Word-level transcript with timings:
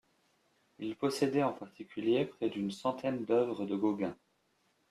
Il 0.79 0.95
possédait 0.95 1.43
en 1.43 1.53
particulier 1.53 2.25
près 2.25 2.49
d'une 2.49 2.71
centaine 2.71 3.23
d'œuvres 3.23 3.67
de 3.67 3.75
Gauguin. 3.75 4.17